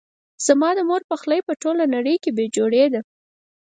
[0.45, 3.01] زما د مور پخلی په ټوله نړۍ کې بي جوړي ده